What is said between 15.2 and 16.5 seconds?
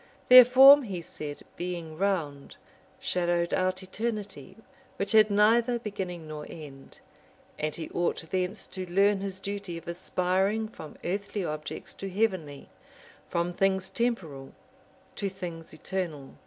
tilings eternal.